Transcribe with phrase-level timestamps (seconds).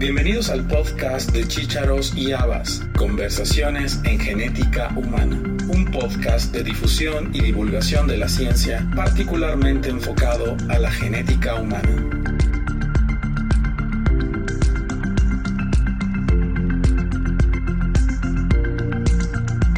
[0.00, 5.36] Bienvenidos al podcast de Chícharos y Habas, Conversaciones en Genética Humana,
[5.68, 11.90] un podcast de difusión y divulgación de la ciencia particularmente enfocado a la genética humana.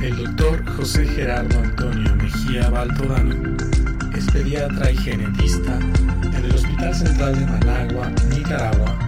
[0.04, 3.56] El doctor José Gerardo Antonio Mejía Baltodano
[4.16, 5.80] es pediatra y genetista
[6.22, 9.02] en el Hospital Central de Managua, Nicaragua,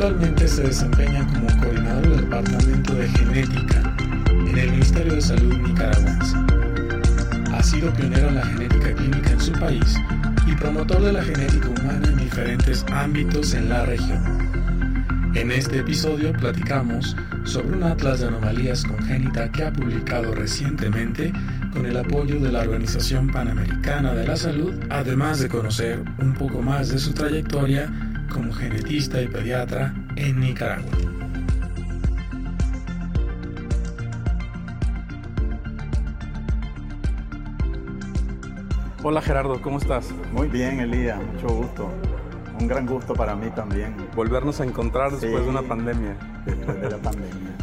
[0.00, 3.94] actualmente se desempeña como coordinador del Departamento de Genética
[4.30, 6.36] en el Ministerio de Salud nicaragüense.
[7.52, 9.96] Ha sido pionero en la genética clínica en su país
[10.46, 14.22] y promotor de la genética humana en diferentes ámbitos en la región.
[15.34, 17.14] En este episodio platicamos
[17.44, 21.30] sobre un atlas de anomalías congénitas que ha publicado recientemente
[21.74, 26.62] con el apoyo de la Organización Panamericana de la Salud, además de conocer un poco
[26.62, 30.90] más de su trayectoria como genetista y pediatra en Nicaragua.
[39.02, 40.10] Hola Gerardo, ¿cómo estás?
[40.32, 41.90] Muy bien, Elías, mucho gusto.
[42.60, 43.96] Un gran gusto para mí también.
[44.14, 45.42] Volvernos a encontrar después Sí.
[45.42, 46.16] de una pandemia.
[46.44, 47.56] Después de la pandemia.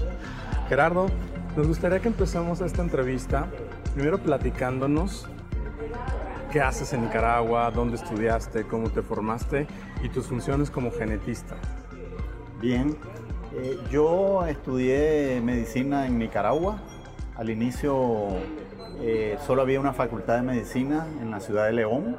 [0.68, 1.08] Gerardo,
[1.56, 3.48] nos gustaría que empecemos esta entrevista
[3.94, 5.28] primero platicándonos
[6.52, 9.68] qué haces en Nicaragua, dónde estudiaste, cómo te formaste
[10.02, 11.56] y tus funciones como genetista.
[12.62, 12.98] Bien,
[13.56, 16.80] eh, yo estudié medicina en Nicaragua.
[17.36, 18.30] Al inicio
[19.02, 22.16] eh, solo había una facultad de medicina en la ciudad de León,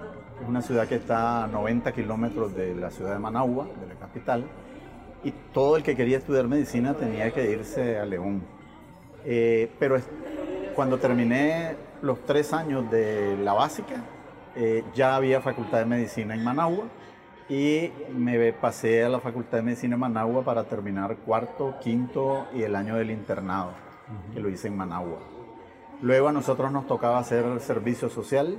[0.47, 4.45] una ciudad que está a 90 kilómetros de la ciudad de Managua, de la capital,
[5.25, 8.43] y todo el que quería estudiar medicina tenía que irse a León.
[9.25, 9.97] Eh, pero
[10.75, 14.05] cuando terminé los tres años de la básica,
[14.57, 16.85] eh, ya había facultad de medicina en Managua
[17.49, 22.63] y me pasé a la facultad de medicina en Managua para terminar cuarto, quinto y
[22.63, 23.71] el año del internado,
[24.35, 25.19] que lo hice en Managua.
[26.03, 28.59] Luego a nosotros nos tocaba hacer servicio social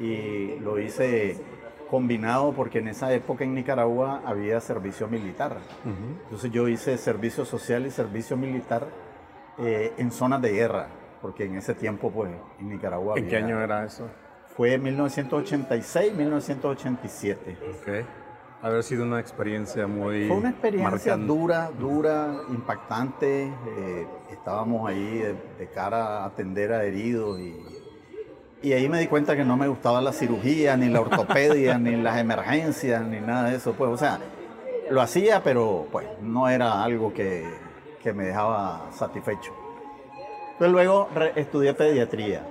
[0.00, 1.40] y lo hice
[1.88, 5.58] combinado porque en esa época en Nicaragua había servicio militar.
[6.24, 8.86] Entonces yo hice servicio social y servicio militar
[9.58, 10.88] eh, en zonas de guerra,
[11.22, 14.08] porque en ese tiempo pues en Nicaragua ¿En qué había- año era eso?
[14.56, 17.36] Fue 1986-1987.
[17.70, 17.88] Ok.
[18.62, 21.26] Haber sido una experiencia muy Fue una experiencia marcante.
[21.26, 23.44] dura, dura, impactante.
[23.46, 27.54] eh, estábamos ahí de, de cara a atender a heridos y,
[28.62, 31.96] y ahí me di cuenta que no me gustaba la cirugía, ni la ortopedia, ni
[31.96, 33.74] las emergencias, ni nada de eso.
[33.74, 34.18] Pues, o sea,
[34.90, 37.44] lo hacía, pero pues no era algo que,
[38.02, 39.52] que me dejaba satisfecho.
[40.52, 42.46] Entonces luego re- estudié pediatría,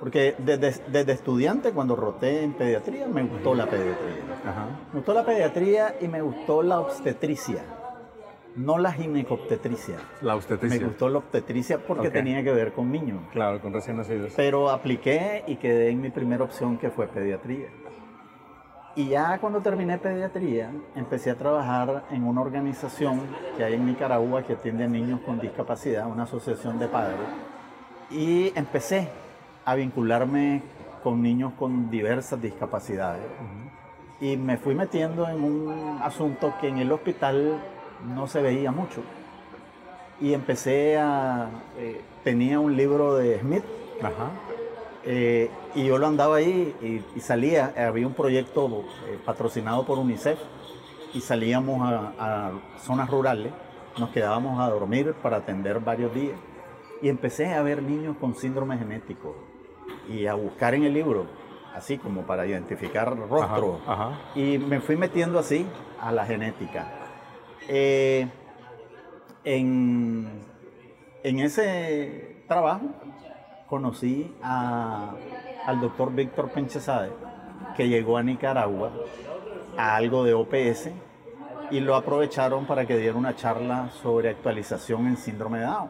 [0.00, 4.22] porque desde, desde estudiante cuando roté en pediatría me gustó la pediatría.
[4.44, 4.66] Ajá.
[4.92, 7.62] Me gustó la pediatría y me gustó la obstetricia,
[8.56, 9.96] no la ginecobstetricia.
[10.22, 10.86] La Me obstetricia.
[10.86, 13.20] gustó la obstetricia porque tenía que ver con niños.
[13.32, 14.32] Claro, con recién nacidos.
[14.36, 17.68] Pero apliqué y quedé en mi primera opción que fue pediatría.
[18.94, 23.20] Y ya cuando terminé pediatría, empecé a trabajar en una organización
[23.58, 27.18] que hay en Nicaragua que atiende a niños con discapacidad, una asociación de padres.
[28.10, 29.10] Y empecé
[29.66, 30.62] a vincularme
[31.02, 33.26] con niños con diversas discapacidades.
[34.20, 37.60] Y me fui metiendo en un asunto que en el hospital
[38.14, 39.02] no se veía mucho.
[40.20, 41.50] Y empecé a...
[41.78, 43.64] eh, tenía un libro de Smith
[44.00, 44.30] Ajá.
[45.04, 49.98] eh, y yo lo andaba ahí y, y salía, había un proyecto eh, patrocinado por
[49.98, 50.38] UNICEF
[51.12, 53.52] y salíamos a, a zonas rurales,
[53.98, 56.36] nos quedábamos a dormir para atender varios días
[57.02, 59.36] y empecé a ver niños con síndrome genético
[60.08, 61.26] y a buscar en el libro,
[61.74, 63.80] así como para identificar rostros.
[63.86, 64.08] Ajá.
[64.08, 64.18] Ajá.
[64.34, 65.66] Y me fui metiendo así
[66.00, 66.86] a la genética.
[67.68, 68.28] Eh,
[69.44, 70.28] en,
[71.22, 72.86] en ese trabajo
[73.68, 75.12] conocí a-
[75.66, 77.10] al doctor Víctor Penchesade,
[77.76, 78.90] que llegó a Nicaragua
[79.76, 80.90] a algo de OPS
[81.70, 85.88] y lo aprovecharon para que diera una charla sobre actualización en síndrome de Down.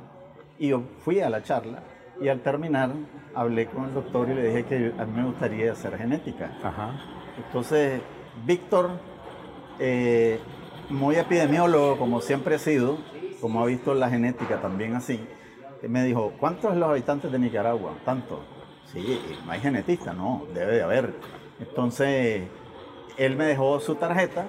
[0.59, 1.83] Y yo fui a la charla
[2.21, 2.91] y al terminar
[3.35, 6.57] hablé con el doctor y le dije que a mí me gustaría hacer genética.
[6.63, 6.93] Ajá.
[7.37, 8.01] Entonces,
[8.45, 8.91] Víctor,
[9.79, 10.41] eh,
[10.89, 12.99] muy epidemiólogo como siempre ha sido,
[13.41, 15.21] como ha visto la genética también así,
[15.83, 17.93] me dijo, ¿cuántos son los habitantes de Nicaragua?
[18.05, 18.43] Tanto.
[18.93, 21.15] Sí, no hay genetista, no, debe de haber.
[21.61, 22.43] Entonces,
[23.17, 24.47] él me dejó su tarjeta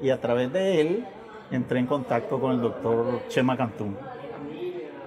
[0.00, 1.06] y a través de él
[1.50, 3.96] entré en contacto con el doctor Chema Cantún.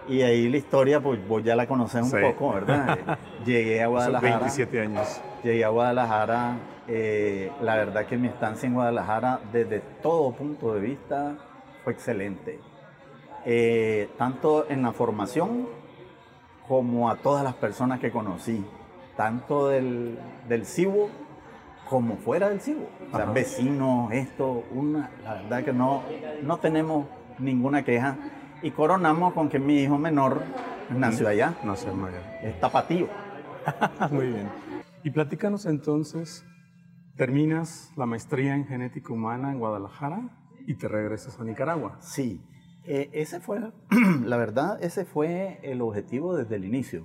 [0.08, 2.18] Y ahí la historia, pues vos ya la conoces un Sí.
[2.22, 3.18] poco, ¿verdad?
[3.46, 4.38] Llegué a Son Guadalajara.
[4.40, 5.22] 27 años.
[5.44, 6.58] Llegué a Guadalajara.
[6.90, 11.36] eh, la verdad que mi estancia en Guadalajara, desde todo punto de vista,
[11.84, 12.62] fue excelente.
[13.46, 15.68] Eh, tanto en la formación
[16.68, 18.66] como a todas las personas que conocí,
[19.18, 20.18] tanto del,
[20.48, 21.10] del CIBO
[21.90, 22.88] como fuera del CIBO.
[23.12, 26.04] O sea, vecinos, esto, una, la verdad que no,
[26.44, 27.06] no tenemos
[27.40, 28.16] ninguna queja.
[28.62, 30.42] Y coronamos con que mi hijo menor
[30.90, 31.56] nació allá.
[31.64, 32.40] Nació allá.
[32.42, 33.08] Es tapatío.
[34.12, 34.50] Muy bien.
[35.04, 36.46] Y platícanos entonces,
[37.16, 40.30] terminas la maestría en genética humana en Guadalajara
[40.66, 41.98] y te regresas a Nicaragua.
[42.02, 42.42] Sí,
[42.86, 43.60] eh, ese fue,
[44.26, 47.04] la verdad, ese fue el objetivo desde el inicio.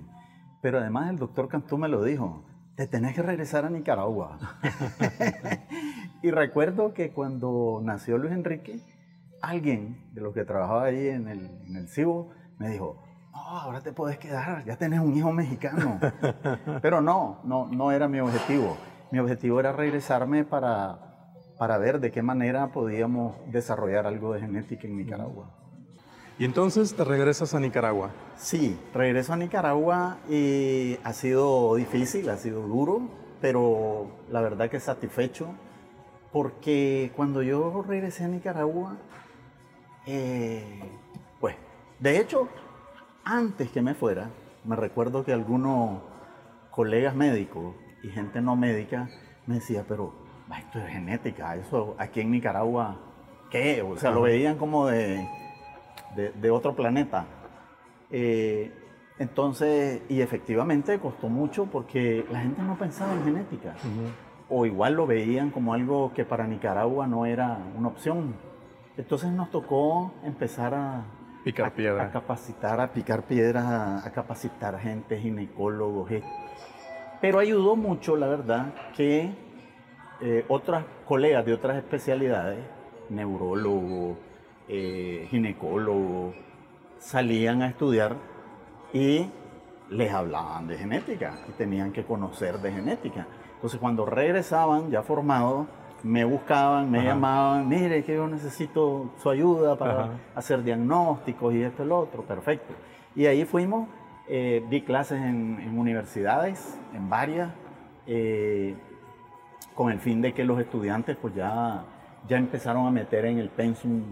[0.61, 2.45] Pero además el doctor Cantú me lo dijo,
[2.75, 4.39] te tenés que regresar a Nicaragua.
[6.23, 8.79] y recuerdo que cuando nació Luis Enrique,
[9.43, 13.03] alguien de los que trabajaba ahí en el, en el CIBO me dijo,
[13.33, 15.99] no, ahora te puedes quedar, ya tenés un hijo mexicano.
[16.81, 18.77] Pero no, no, no era mi objetivo.
[19.11, 21.25] Mi objetivo era regresarme para,
[21.59, 25.51] para ver de qué manera podíamos desarrollar algo de genética en Nicaragua.
[26.39, 28.11] ¿Y entonces te regresas a Nicaragua?
[28.37, 33.09] Sí, regreso a Nicaragua y ha sido difícil, ha sido duro,
[33.41, 35.53] pero la verdad que satisfecho,
[36.31, 38.97] porque cuando yo regresé a Nicaragua,
[40.05, 40.81] eh,
[41.39, 41.55] pues,
[41.99, 42.49] de hecho,
[43.23, 44.29] antes que me fuera,
[44.63, 46.01] me recuerdo que algunos
[46.71, 49.09] colegas médicos y gente no médica
[49.45, 50.13] me decía, pero
[50.57, 52.97] esto es genética, eso aquí en Nicaragua,
[53.49, 53.81] ¿qué?
[53.81, 55.27] O sea, lo veían como de,
[56.15, 57.25] de, otro planeta.
[58.11, 58.71] Eh,
[59.19, 63.75] entonces, y efectivamente costó mucho porque la gente no pensaba en genética.
[64.49, 68.35] O igual lo veían como algo que para Nicaragua no era una opción.
[68.97, 71.03] Entonces nos tocó empezar a,
[71.43, 72.05] Picar piedra.
[72.05, 73.65] A capacitar, a picar piedras,
[74.05, 76.09] a, capacitar gente, ginecólogos.
[77.19, 79.29] Pero ayudó mucho, la verdad, que
[80.21, 82.59] eh, otras colegas de otras especialidades,
[83.09, 84.17] neurólogos,
[84.69, 86.33] eh, ginecólogos,
[86.97, 88.15] salían a estudiar
[88.93, 89.29] y
[89.89, 93.27] les hablaban de genética y tenían que conocer de genética.
[93.55, 95.67] Entonces cuando regresaban ya formados,
[96.03, 101.83] me buscaban, me llamaban, mire que yo necesito su ayuda para hacer diagnósticos y esto
[101.83, 102.73] y lo otro, perfecto.
[103.15, 103.87] Y ahí fuimos,
[104.27, 107.51] eh, di clases en, universidades, en varias,
[108.05, 108.75] eh,
[109.75, 111.85] con el fin de que los estudiantes pues ya,
[112.27, 114.03] ya empezaron a meter en el pensum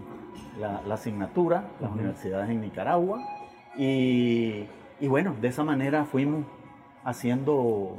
[0.58, 3.20] la, asignatura, las universidades en Nicaragua,
[3.76, 4.66] y,
[4.98, 6.46] y bueno, de esa manera fuimos
[7.04, 7.98] haciendo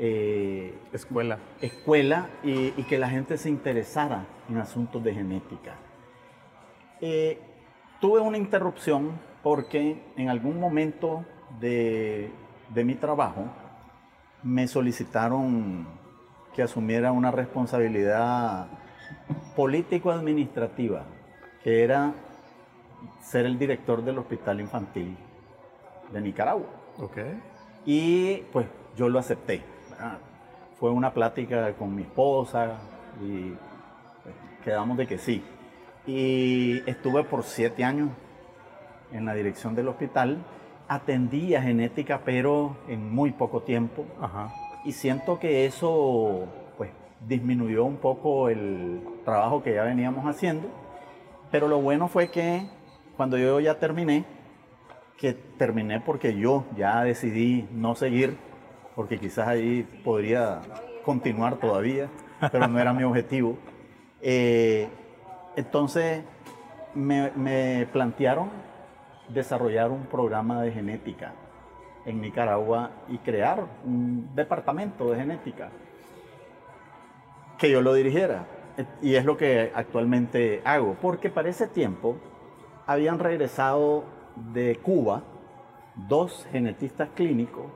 [0.00, 1.38] eh, escuela.
[1.60, 5.74] Escuela y, que la gente se interesara en asuntos de genética.
[7.00, 7.38] Eh,
[8.00, 11.24] tuve una interrupción porque en algún momento
[11.58, 12.30] de,
[12.74, 13.46] mi trabajo
[14.44, 15.86] me solicitaron
[16.54, 18.68] que asumiera una responsabilidad
[19.56, 21.06] político-administrativa,
[21.64, 22.14] que era
[23.20, 25.16] ser el director del hospital infantil
[26.12, 26.66] de Nicaragua.
[26.98, 27.40] Okay.
[27.84, 28.66] Y pues
[28.96, 29.77] yo lo acepté.
[30.78, 32.78] Fue una plática con mi esposa
[33.22, 33.52] y
[34.22, 34.34] pues,
[34.64, 35.42] quedamos de que sí.
[36.06, 38.10] Y estuve por siete años
[39.12, 40.38] en la dirección del hospital.
[40.88, 44.06] Atendía genética, pero en muy poco tiempo.
[44.84, 46.90] Y siento que eso pues,
[47.26, 50.68] disminuyó un poco el trabajo que ya veníamos haciendo.
[51.50, 52.66] Pero lo bueno fue que
[53.16, 54.24] cuando yo ya terminé,
[55.16, 58.36] que terminé porque yo ya decidí no seguir
[58.98, 60.60] porque quizás ahí podría
[61.04, 62.08] continuar todavía,
[62.50, 63.56] pero no era mi objetivo.
[64.20, 64.88] Eh,
[65.54, 66.24] entonces
[66.96, 68.50] me, plantearon
[69.28, 71.32] desarrollar un programa de genética
[72.06, 75.70] en Nicaragua y crear un departamento de genética
[77.56, 78.46] que yo lo dirigiera.
[79.00, 82.16] Y es lo que actualmente hago, porque para ese tiempo
[82.84, 84.02] habían regresado
[84.52, 85.22] de Cuba
[85.94, 87.66] dos genetistas clínicos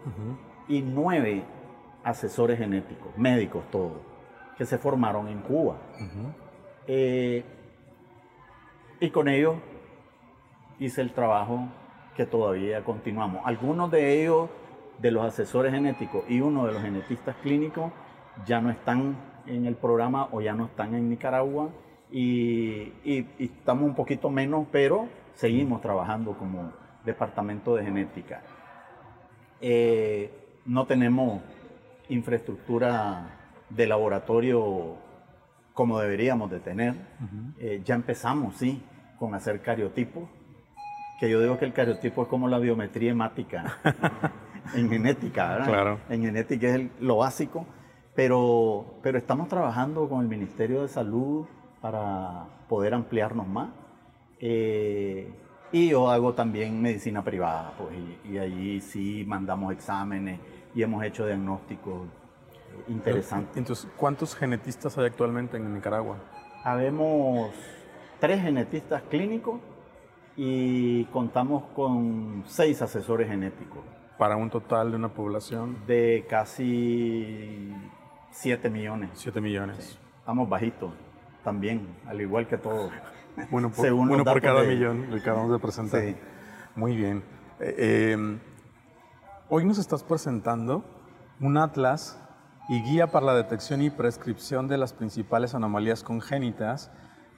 [0.72, 1.44] y nueve
[2.02, 3.98] asesores genéticos, médicos todos,
[4.56, 5.76] que se formaron en Cuba.
[6.86, 7.44] Eh,
[8.98, 9.56] y con ellos
[10.78, 11.68] hice el trabajo
[12.16, 13.42] que todavía continuamos.
[13.44, 14.48] Algunos de ellos,
[14.98, 17.92] de los asesores genéticos y uno de los genetistas clínicos,
[18.46, 19.14] ya no están
[19.44, 21.68] en el programa o ya no están en Nicaragua
[22.10, 22.94] y,
[23.38, 26.72] estamos un poquito menos, pero seguimos trabajando como
[27.04, 28.40] departamento de genética.
[29.60, 31.42] Eh, no tenemos
[32.08, 33.38] infraestructura
[33.70, 34.96] de laboratorio
[35.74, 36.94] como deberíamos de tener.
[37.58, 38.82] Eh, ya empezamos, sí,
[39.18, 40.28] con hacer cariotipos,
[41.18, 43.78] que yo digo que el cariotipo es como la biometría hemática
[44.74, 45.66] en genética, ¿verdad?
[45.66, 45.98] Claro.
[46.10, 47.66] En genética es lo básico,
[48.14, 51.46] pero, pero estamos trabajando con el Ministerio de Salud
[51.80, 53.70] para poder ampliarnos más.
[54.40, 55.32] Eh,
[55.70, 60.38] y yo hago también medicina privada, pues, y, y allí sí mandamos exámenes
[60.74, 62.02] y hemos hecho diagnósticos
[62.88, 63.56] interesantes.
[63.56, 66.16] Entonces, ¿cuántos genetistas hay actualmente en Nicaragua?
[66.64, 67.50] Habemos
[68.20, 69.60] tres genetistas clínicos
[70.36, 73.80] y contamos con seis asesores genéticos.
[74.18, 77.74] Para un total de una población De casi
[78.30, 79.10] 7 millones.
[79.14, 79.98] 7 millones.
[80.20, 80.92] Estamos bajitos
[81.42, 82.92] también, al igual que todos.
[83.50, 86.00] Bueno, por, Según uno por cada de- millón que acabamos de presentar.
[86.02, 86.14] Sí.
[86.76, 87.22] Muy bien.
[87.60, 87.74] Eh,
[88.16, 88.38] eh,
[89.54, 90.82] hoy nos estás presentando
[91.38, 92.18] un atlas
[92.70, 96.90] y guía para la detección y prescripción de las principales anomalías congénitas,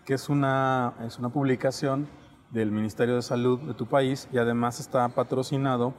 [0.04, 2.06] que es una, es una publicación
[2.52, 5.92] del Ministerio de Salud de tu país y además está patrocinado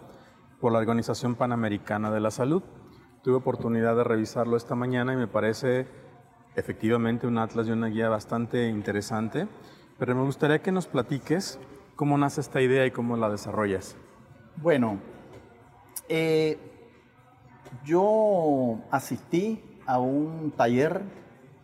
[0.61, 2.63] por la Organización Panamericana de la Salud.
[3.21, 5.85] Tuve oportunidad de revisarlo esta mañana y me parece
[6.55, 9.49] efectivamente un atlas y una guía bastante interesante,
[9.99, 11.59] pero me gustaría que nos platiques
[11.97, 13.97] cómo nace esta idea y cómo la desarrollas.
[14.55, 15.01] Bueno,
[16.09, 16.57] eh,
[17.83, 21.01] yo asistí a un taller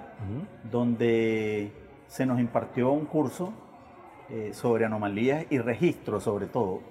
[0.69, 1.71] donde
[2.07, 3.53] se nos impartió un curso
[4.29, 6.81] eh, sobre anomalías y registros sobre todo.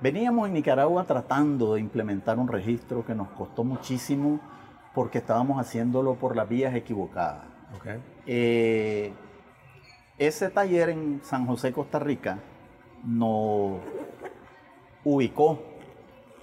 [0.00, 4.40] Veníamos en Nicaragua tratando de implementar un registro que nos costó muchísimo
[4.94, 7.51] porque estábamos haciéndolo por las vías equivocadas.
[7.76, 8.00] Okay.
[8.26, 9.12] Eh,
[10.18, 12.38] ese taller en San José, Costa Rica,
[13.04, 13.80] nos
[15.04, 15.60] ubicó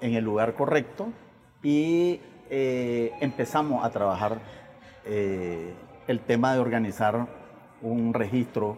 [0.02, 1.10] en el lugar correcto
[1.62, 2.20] y
[2.50, 4.40] eh, empezamos a trabajar
[5.06, 5.74] eh,
[6.08, 7.28] el tema de organizar
[7.82, 8.78] un registro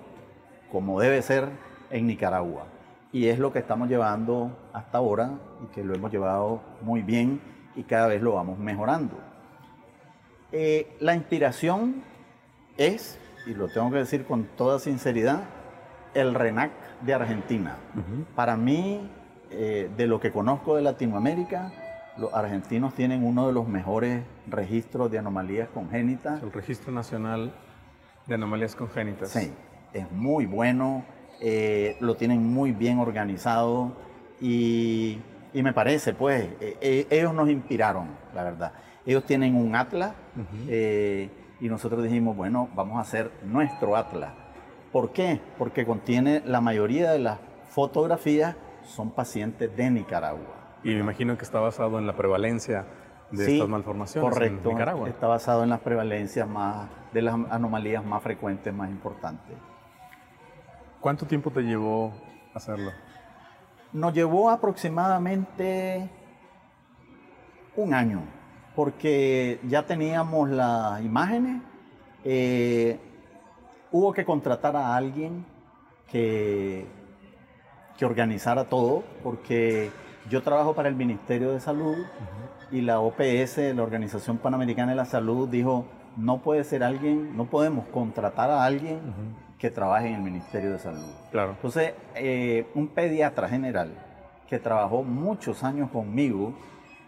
[0.71, 1.49] como debe ser
[1.89, 2.65] en Nicaragua.
[3.13, 5.31] Y es lo que estamos llevando hasta ahora
[5.63, 7.41] y que lo hemos llevado muy bien
[7.75, 9.17] y cada vez lo vamos mejorando.
[10.99, 12.03] La inspiración
[12.77, 15.43] es, y lo tengo que decir con toda sinceridad,
[16.13, 17.77] el RENAC de Argentina.
[18.35, 19.09] Para mí,
[19.49, 21.71] eh, de lo que conozco de Latinoamérica,
[22.17, 26.43] los argentinos tienen uno de los mejores registros de anomalías congénitas.
[26.43, 27.53] El Registro Nacional
[28.27, 29.29] de Anomalías Congénitas.
[29.29, 29.51] Sí,
[29.93, 31.05] es muy bueno,
[31.39, 33.93] eh, lo tienen muy bien organizado
[34.39, 35.19] y,
[35.53, 38.73] y me parece, pues, eh, ellos nos inspiraron, la verdad.
[39.05, 40.13] Ellos tienen un atlas
[41.61, 44.33] y nosotros dijimos, bueno, vamos a hacer nuestro atlas.
[44.91, 45.39] ¿Por qué?
[45.57, 47.39] Porque contiene la mayoría de las
[47.69, 50.79] fotografías son pacientes de Nicaragua.
[50.83, 52.85] Y me imagino que está basado en la prevalencia
[53.29, 55.07] de Sí, estas malformaciones correcto, en Nicaragua.
[55.07, 59.55] Está basado en las prevalencias más, de las anomalías más frecuentes, más importantes.
[60.99, 62.11] ¿Cuánto tiempo te llevó
[62.53, 62.91] hacerlo?
[63.93, 66.09] Nos llevó aproximadamente
[67.75, 68.23] un año,
[68.75, 71.61] porque ya teníamos las imágenes,
[72.23, 72.99] eh,
[73.91, 75.45] hubo que contratar a alguien
[76.07, 76.85] que,
[77.97, 79.91] que organizara todo, porque
[80.29, 81.97] yo trabajo para el Ministerio de Salud
[82.71, 85.85] y la OPS, la Organización Panamericana de la Salud, dijo,
[86.17, 88.99] no puede ser alguien, no podemos contratar a alguien
[89.57, 91.05] que trabaje en el Ministerio de Salud.
[91.31, 91.51] Claro.
[91.51, 93.93] Entonces, eh, un pediatra general
[94.47, 96.53] que trabajó muchos años conmigo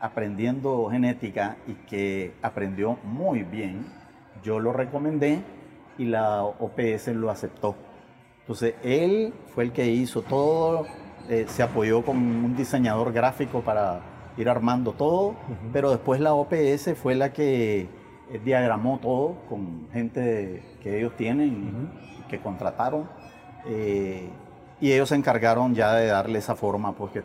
[0.03, 3.85] aprendiendo genética y que aprendió muy bien,
[4.43, 5.41] yo lo recomendé
[5.97, 7.73] y la OPS lo aceptó.
[8.41, 10.85] Entonces, él fue el que hizo todo,
[11.29, 14.01] eh, se apoyó con un diseñador gráfico para
[14.35, 15.35] ir armando todo,
[15.71, 17.87] pero después la OPS fue la que
[18.29, 21.89] eh, diagramó todo con gente que ellos tienen
[22.29, 23.07] que contrataron.
[23.67, 24.27] eh,
[24.81, 27.21] y ellos se encargaron ya de darle esa forma, pues que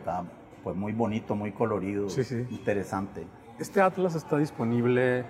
[0.63, 2.45] pues, muy bonito, muy colorido, Sí, sí.
[2.49, 3.25] interesante.
[3.59, 5.25] ¿Este atlas está disponible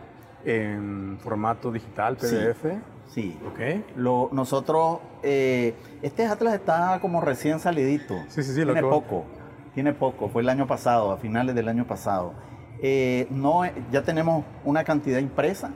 [0.46, 2.36] en formato digital, Sí.
[2.36, 2.78] PDF?
[3.08, 3.38] Sí.
[3.48, 3.60] Ok.
[3.98, 8.16] Lo, nosotros, eh, este Atlas está como recién salidito.
[8.28, 9.26] Sí, sí, sí, lo Tiene acabo- poco,
[9.74, 10.30] tiene poco.
[10.30, 12.34] Fue el año pasado, a finales del año pasado.
[12.82, 15.72] Eh, no, ya tenemos una cantidad impresa,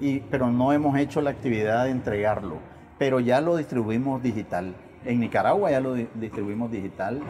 [0.00, 2.58] y, pero no hemos hecho la actividad de entregarlo.
[2.98, 4.74] Pero ya lo distribuimos digital.
[5.04, 7.20] En Nicaragua ya lo di- distribuimos digital.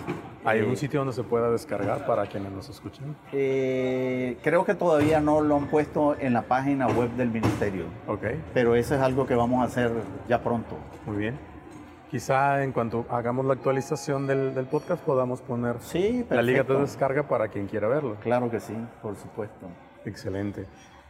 [0.46, 3.16] ¿Hay Eh, algún sitio donde se pueda descargar para quienes nos escuchen?
[3.32, 8.24] eh, creo que todavía no lo han puesto en la página web del ministerio, Ok,
[8.54, 9.90] pero eso es algo que vamos a hacer
[10.28, 10.76] ya pronto.
[11.06, 11.38] muy bien.
[12.10, 16.76] Quizá en cuanto hagamos la actualización del, del podcast podamos poner Sí, la liga de
[16.78, 18.14] descarga para quien quiera verlo.
[18.22, 19.66] Claro que sí, por supuesto.
[20.04, 20.66] Excelente.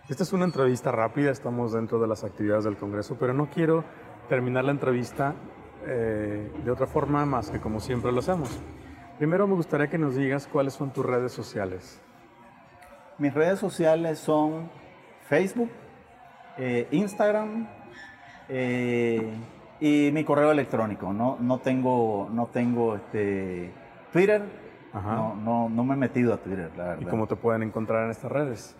[0.08, 3.84] Esta es una entrevista rápida, estamos dentro de las actividades del Congreso, pero no quiero
[4.30, 5.34] terminar la entrevista
[5.86, 8.58] eh, de otra forma más que como siempre lo hacemos.
[9.18, 12.00] Primero me gustaría que nos digas cuáles son tus redes sociales.
[13.18, 14.68] Mis redes sociales son
[15.26, 15.70] Facebook,
[16.58, 17.66] eh, Instagram
[18.48, 19.32] eh,
[19.80, 21.14] y mi correo electrónico.
[21.14, 23.72] No, no tengo, no tengo este,
[24.12, 24.42] Twitter.
[24.92, 27.02] No, no, no, me he metido a Twitter, la verdad.
[27.02, 28.74] ¿Y cómo te pueden encontrar en estas redes?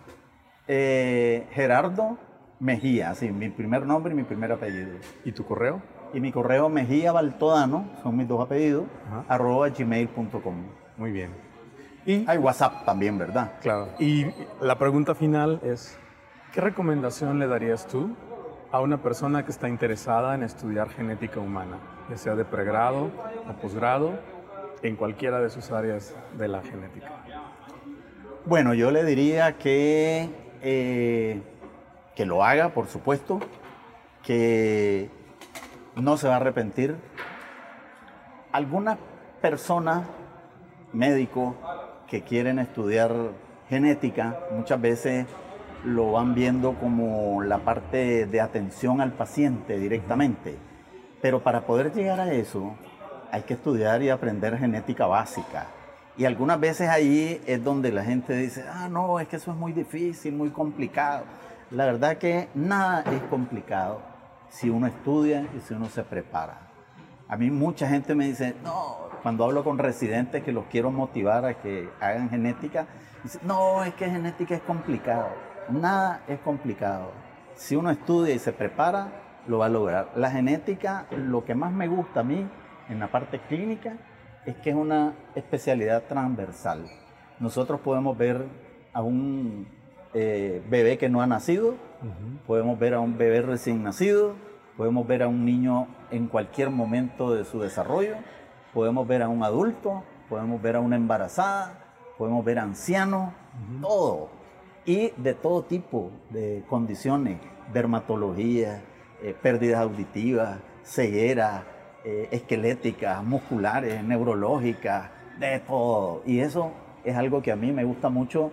[0.67, 2.17] Eh, Gerardo
[2.59, 4.97] Mejía, sí, mi primer nombre y mi primer apellido.
[5.23, 5.79] ¿Y tu correo?
[6.13, 8.85] Y mi correo Mejía Baltodano, son mis dos apellidos,
[9.27, 10.55] arroba gmail.com.
[10.97, 11.31] Muy bien.
[12.05, 13.53] Y hay WhatsApp también, ¿verdad?
[13.61, 13.89] Claro.
[13.99, 14.25] Y
[14.61, 15.97] la pregunta final es,
[16.53, 18.15] ¿qué recomendación le darías tú
[18.71, 21.77] a una persona que está interesada en estudiar genética humana,
[22.09, 23.09] ya sea de pregrado
[23.49, 24.13] o posgrado,
[24.83, 27.11] en cualquiera de sus áreas de la genética?
[28.45, 30.29] Bueno, yo le diría que,
[30.61, 31.41] eh,
[32.15, 33.39] que lo haga, por supuesto,
[34.23, 35.09] que
[35.97, 36.95] no se va a arrepentir.
[38.51, 38.97] Algunas
[39.41, 40.07] personas,
[40.93, 41.55] médicos,
[42.07, 43.13] que quieren estudiar
[43.69, 45.25] genética, muchas veces
[45.83, 50.57] lo van viendo como la parte de atención al paciente directamente.
[51.21, 52.75] Pero para poder llegar a eso,
[53.31, 55.67] hay que estudiar y aprender genética básica.
[56.17, 59.57] Y algunas veces ahí es donde la gente dice, ah, no, es que eso es
[59.57, 61.25] muy difícil, muy complicado.
[61.69, 64.01] La verdad que nada es complicado
[64.49, 66.67] si uno estudia y si uno se prepara.
[67.27, 71.45] A mí mucha gente me dice, no, cuando hablo con residentes que los quiero motivar
[71.45, 72.87] a que hagan genética,
[73.23, 75.29] dice, no, es que genética es complicado.
[75.69, 77.11] Nada es complicado.
[77.55, 79.09] Si uno estudia y se prepara,
[79.47, 80.11] lo va a lograr.
[80.15, 82.47] La genética, lo que más me gusta a mí
[82.89, 83.97] en la parte clínica,
[84.45, 86.85] es que es una especialidad transversal.
[87.39, 88.45] Nosotros podemos ver
[88.93, 89.67] a un
[90.19, 91.75] eh, bebé que no ha nacido,
[92.47, 94.33] podemos ver a un bebé recién nacido,
[94.75, 98.15] podemos ver a un niño en cualquier momento de su desarrollo,
[98.73, 101.85] podemos ver a un adulto, podemos ver a una embarazada,
[102.17, 103.31] podemos ver a ancianos,
[103.79, 104.29] todo.
[104.85, 107.37] Y de todo tipo de condiciones,
[107.71, 108.81] dermatología,
[109.21, 111.63] eh, pérdidas auditivas, ceguera,
[112.03, 116.23] eh, esqueléticas, musculares, neurológicas, de todo.
[116.25, 116.71] Y eso
[117.03, 118.51] es algo que a mí me gusta mucho.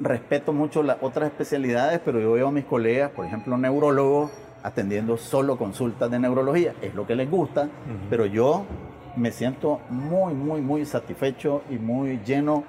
[0.00, 4.30] Respeto mucho las otras especialidades, pero yo veo a mis colegas, por ejemplo, neurólogos,
[4.62, 6.74] atendiendo solo consultas de neurología.
[6.80, 7.68] Es lo que les gusta,
[8.08, 8.64] pero yo
[9.16, 12.64] me siento muy, muy, muy satisfecho y muy lleno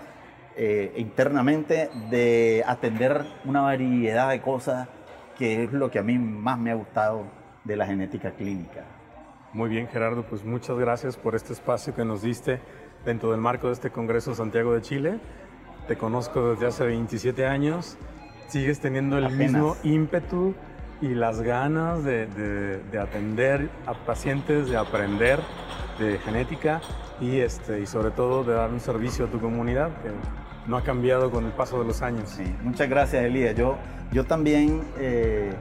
[0.56, 4.88] eh, internamente de atender una variedad de cosas
[5.38, 7.24] que es lo que a mí más me ha gustado
[7.64, 8.84] de la genética clínica.
[9.54, 12.60] Muy bien, Gerardo, pues muchas gracias por este espacio que nos diste
[13.06, 15.20] dentro del marco de este Congreso Santiago de Chile.
[15.90, 17.98] Te conozco desde hace 27 años,
[18.48, 20.54] sigues teniendo el mismo ímpetu
[21.02, 25.40] y las ganas de, de, atender a pacientes, de aprender
[25.98, 26.80] de genética
[27.20, 30.12] y, este, y sobre todo de dar un servicio a tu comunidad que
[30.70, 32.30] no ha cambiado con el paso de los años.
[32.30, 33.56] Sí, muchas gracias, Elías.
[33.56, 33.76] Yo,
[34.12, 34.84] yo también...
[35.00, 35.52] Eh,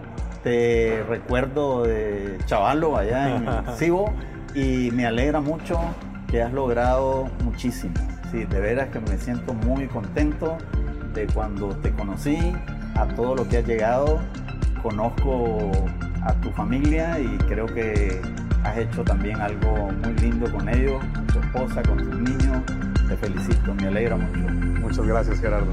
[0.44, 4.14] te recuerdo de Chavalo allá en Cibo
[4.54, 5.80] y me alegra mucho
[6.28, 7.94] que has logrado muchísimo.
[8.30, 10.58] Sí, de veras que me siento muy contento
[11.14, 12.38] de cuando te conocí,
[12.94, 14.20] a todo lo que has llegado.
[14.82, 15.72] Conozco
[16.22, 18.20] a tu familia y creo que
[18.64, 22.62] has hecho también algo muy lindo con ellos, con tu esposa, con tus niños.
[23.08, 24.52] Te felicito, me alegra mucho.
[24.80, 25.72] Muchas gracias, Gerardo.